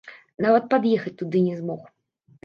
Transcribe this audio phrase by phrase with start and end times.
[0.45, 1.85] Нават пад'ехаць туды не змог.